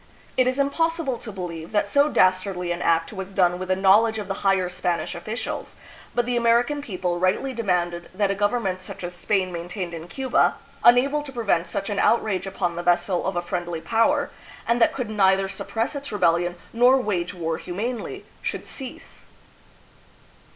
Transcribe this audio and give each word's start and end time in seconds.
It 0.35 0.47
is 0.47 0.57
impossible 0.57 1.19
to 1.19 1.31
believe 1.31 1.71
that 1.73 1.87
so 1.87 2.09
dastardly 2.09 2.71
an 2.71 2.81
act 2.81 3.13
was 3.13 3.33
done 3.33 3.59
with 3.59 3.67
the 3.67 3.75
knowledge 3.75 4.17
of 4.17 4.27
the 4.27 4.33
higher 4.41 4.67
Spanish 4.67 5.13
officials; 5.13 5.75
but 6.15 6.25
the 6.25 6.35
American 6.35 6.81
people 6.81 7.19
rightly 7.19 7.53
demanded 7.53 8.09
that 8.11 8.31
a 8.31 8.33
government 8.33 8.81
such 8.81 9.03
as 9.03 9.13
Spain 9.13 9.51
maintained 9.51 9.93
in 9.93 10.07
Cuba, 10.07 10.55
unable 10.83 11.21
to 11.21 11.31
prevent 11.31 11.67
such 11.67 11.87
an 11.91 11.99
outrage 11.99 12.47
upon 12.47 12.75
the 12.77 12.81
vessel 12.81 13.27
of 13.27 13.35
a 13.35 13.43
friendly 13.43 13.79
power, 13.79 14.31
and 14.67 14.81
that 14.81 14.91
could 14.91 15.11
neither 15.11 15.47
suppress 15.47 15.95
its 15.95 16.11
rebellion 16.11 16.55
nor 16.73 16.97
wage 16.99 17.35
war 17.35 17.59
humanely, 17.59 18.25
should 18.41 18.65
cease. 18.65 19.27